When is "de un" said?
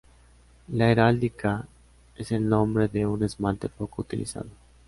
2.87-3.21